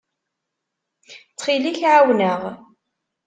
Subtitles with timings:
[1.29, 2.41] Ttxil-k, ɛawen-aɣ.